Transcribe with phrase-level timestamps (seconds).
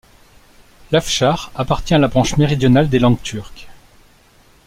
[0.91, 3.67] L'afchar appartient à la branche méridionale des langues turques.